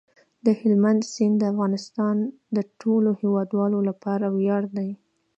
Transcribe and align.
هلمند 0.61 1.01
سیند 1.13 1.35
د 1.39 1.43
افغانستان 1.53 2.15
د 2.55 2.57
ټولو 2.81 3.09
هیوادوالو 3.21 3.79
لپاره 3.89 4.25
ویاړ 4.37 4.63
دی. 4.77 4.89